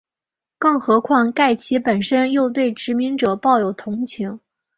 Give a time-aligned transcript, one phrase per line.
[0.57, 4.39] 更何况盖奇本身又对殖民者抱有同情。